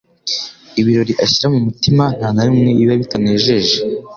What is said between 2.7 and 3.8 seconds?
biba bitanejeje.